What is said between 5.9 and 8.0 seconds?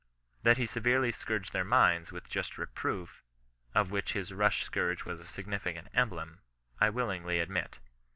em blem, I willingly admit.